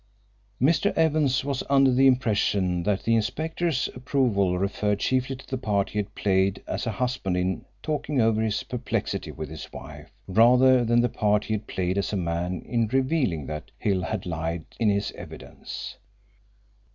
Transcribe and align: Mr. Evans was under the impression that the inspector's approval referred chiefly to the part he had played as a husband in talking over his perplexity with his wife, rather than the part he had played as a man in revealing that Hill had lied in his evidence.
Mr. 0.59 0.91
Evans 0.95 1.45
was 1.45 1.61
under 1.69 1.91
the 1.91 2.07
impression 2.07 2.81
that 2.81 3.03
the 3.03 3.13
inspector's 3.13 3.87
approval 3.93 4.57
referred 4.57 4.97
chiefly 4.99 5.35
to 5.35 5.45
the 5.47 5.59
part 5.59 5.91
he 5.91 5.99
had 5.99 6.15
played 6.15 6.63
as 6.65 6.87
a 6.87 6.91
husband 6.93 7.37
in 7.37 7.63
talking 7.83 8.19
over 8.19 8.41
his 8.41 8.63
perplexity 8.63 9.29
with 9.29 9.47
his 9.49 9.71
wife, 9.71 10.09
rather 10.25 10.83
than 10.83 11.01
the 11.01 11.07
part 11.07 11.43
he 11.45 11.53
had 11.53 11.67
played 11.67 11.99
as 11.99 12.11
a 12.11 12.15
man 12.17 12.63
in 12.63 12.87
revealing 12.87 13.45
that 13.45 13.69
Hill 13.77 14.01
had 14.01 14.25
lied 14.25 14.65
in 14.79 14.89
his 14.89 15.11
evidence. 15.11 15.97